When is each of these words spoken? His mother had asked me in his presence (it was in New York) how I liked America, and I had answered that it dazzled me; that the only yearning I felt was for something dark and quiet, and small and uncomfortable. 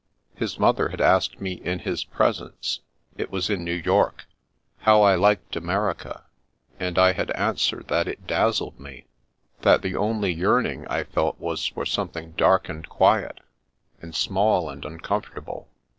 His 0.35 0.57
mother 0.57 0.89
had 0.89 0.99
asked 0.99 1.39
me 1.39 1.51
in 1.61 1.77
his 1.77 2.03
presence 2.03 2.79
(it 3.17 3.29
was 3.29 3.51
in 3.51 3.63
New 3.63 3.75
York) 3.75 4.25
how 4.79 5.03
I 5.03 5.13
liked 5.13 5.55
America, 5.55 6.23
and 6.79 6.97
I 6.97 7.11
had 7.13 7.29
answered 7.35 7.87
that 7.89 8.07
it 8.07 8.25
dazzled 8.25 8.79
me; 8.79 9.05
that 9.61 9.83
the 9.83 9.95
only 9.95 10.33
yearning 10.33 10.87
I 10.87 11.03
felt 11.03 11.39
was 11.39 11.67
for 11.67 11.85
something 11.85 12.31
dark 12.31 12.67
and 12.67 12.89
quiet, 12.89 13.41
and 14.01 14.15
small 14.15 14.69
and 14.71 14.83
uncomfortable. 14.85 15.69